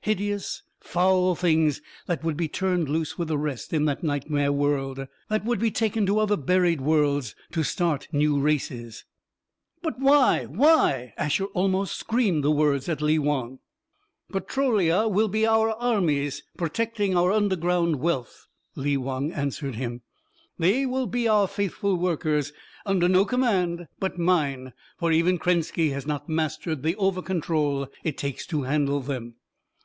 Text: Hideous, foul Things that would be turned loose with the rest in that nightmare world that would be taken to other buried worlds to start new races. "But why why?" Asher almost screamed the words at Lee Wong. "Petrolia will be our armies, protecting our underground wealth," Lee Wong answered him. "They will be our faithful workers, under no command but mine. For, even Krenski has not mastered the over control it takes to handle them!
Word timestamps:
Hideous, 0.00 0.62
foul 0.80 1.34
Things 1.34 1.80
that 2.06 2.22
would 2.22 2.36
be 2.36 2.46
turned 2.46 2.88
loose 2.88 3.18
with 3.18 3.26
the 3.26 3.38
rest 3.38 3.72
in 3.72 3.84
that 3.86 4.02
nightmare 4.04 4.52
world 4.52 5.06
that 5.28 5.44
would 5.44 5.58
be 5.58 5.70
taken 5.70 6.06
to 6.06 6.20
other 6.20 6.36
buried 6.36 6.80
worlds 6.80 7.34
to 7.52 7.64
start 7.64 8.06
new 8.12 8.38
races. 8.38 9.04
"But 9.82 9.98
why 9.98 10.44
why?" 10.46 11.12
Asher 11.16 11.46
almost 11.46 11.96
screamed 11.96 12.42
the 12.44 12.52
words 12.52 12.88
at 12.88 13.02
Lee 13.02 13.18
Wong. 13.18 13.58
"Petrolia 14.32 15.08
will 15.08 15.26
be 15.28 15.46
our 15.46 15.70
armies, 15.70 16.42
protecting 16.56 17.16
our 17.16 17.32
underground 17.32 17.96
wealth," 17.96 18.46
Lee 18.76 18.96
Wong 18.96 19.32
answered 19.32 19.74
him. 19.74 20.02
"They 20.58 20.84
will 20.86 21.06
be 21.08 21.26
our 21.26 21.48
faithful 21.48 21.96
workers, 21.96 22.52
under 22.84 23.08
no 23.08 23.24
command 23.24 23.88
but 23.98 24.18
mine. 24.18 24.72
For, 24.98 25.10
even 25.10 25.38
Krenski 25.38 25.90
has 25.90 26.06
not 26.06 26.28
mastered 26.28 26.82
the 26.84 26.96
over 26.96 27.22
control 27.22 27.88
it 28.04 28.16
takes 28.18 28.46
to 28.48 28.62
handle 28.62 29.00
them! 29.00 29.34